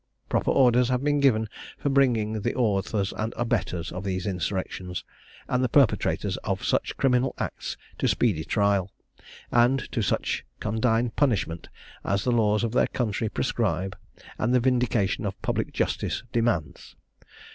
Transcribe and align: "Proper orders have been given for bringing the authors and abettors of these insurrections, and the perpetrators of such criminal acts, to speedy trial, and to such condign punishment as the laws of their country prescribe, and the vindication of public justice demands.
"Proper 0.29 0.49
orders 0.49 0.89
have 0.89 1.03
been 1.03 1.19
given 1.19 1.47
for 1.77 1.89
bringing 1.91 2.41
the 2.41 2.55
authors 2.55 3.13
and 3.15 3.35
abettors 3.37 3.91
of 3.91 4.03
these 4.03 4.25
insurrections, 4.25 5.03
and 5.47 5.63
the 5.63 5.69
perpetrators 5.69 6.37
of 6.37 6.63
such 6.65 6.97
criminal 6.97 7.35
acts, 7.37 7.77
to 7.99 8.07
speedy 8.07 8.43
trial, 8.43 8.89
and 9.51 9.77
to 9.91 10.01
such 10.01 10.43
condign 10.59 11.11
punishment 11.11 11.69
as 12.03 12.23
the 12.23 12.31
laws 12.31 12.63
of 12.63 12.71
their 12.71 12.87
country 12.87 13.29
prescribe, 13.29 13.95
and 14.39 14.55
the 14.55 14.59
vindication 14.59 15.23
of 15.23 15.39
public 15.43 15.71
justice 15.71 16.23
demands. 16.31 16.95